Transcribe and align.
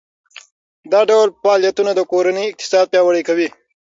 دا 0.91 1.01
ډول 1.09 1.27
فعالیتونه 1.41 1.91
د 1.95 2.01
کورنۍ 2.11 2.45
اقتصاد 2.47 2.85
پیاوړی 2.91 3.21
کوي. 3.29 3.47